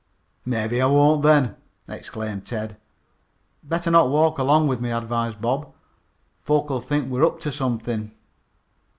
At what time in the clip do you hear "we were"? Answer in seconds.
7.11-7.27